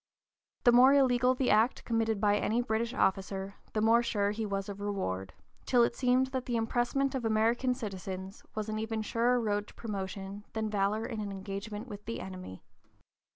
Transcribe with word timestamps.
The 0.63 0.71
more 0.71 0.95
illegal 0.95 1.35
the 1.35 1.51
act 1.51 1.85
committed 1.85 2.19
by 2.19 2.35
any 2.35 2.59
British 2.63 2.91
officer 2.91 3.53
the 3.73 3.81
more 3.81 4.01
sure 4.01 4.31
he 4.31 4.47
was 4.47 4.67
of 4.67 4.81
reward, 4.81 5.31
till 5.67 5.83
it 5.83 5.95
seemed 5.95 6.31
that 6.33 6.47
the 6.47 6.55
impressment 6.55 7.13
of 7.13 7.23
American 7.23 7.75
citizens 7.75 8.41
was 8.55 8.67
an 8.67 8.79
even 8.79 9.03
surer 9.03 9.39
road 9.39 9.67
to 9.67 9.75
promotion 9.75 10.43
than 10.53 10.71
valor 10.71 11.05
in 11.05 11.19
an 11.19 11.31
engagement 11.31 11.87
with 11.87 12.03
the 12.05 12.19
enemy. 12.19 12.63